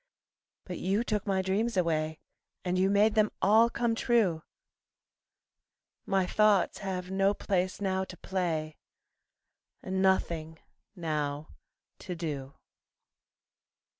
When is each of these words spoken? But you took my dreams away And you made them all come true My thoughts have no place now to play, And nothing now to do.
But 0.65 0.79
you 0.79 1.03
took 1.03 1.27
my 1.27 1.43
dreams 1.43 1.77
away 1.77 2.17
And 2.65 2.75
you 2.79 2.89
made 2.89 3.13
them 3.13 3.29
all 3.39 3.69
come 3.69 3.93
true 3.93 4.41
My 6.07 6.25
thoughts 6.25 6.79
have 6.79 7.11
no 7.11 7.35
place 7.35 7.79
now 7.79 8.05
to 8.05 8.17
play, 8.17 8.77
And 9.83 10.01
nothing 10.01 10.57
now 10.95 11.49
to 11.99 12.15
do. 12.15 12.55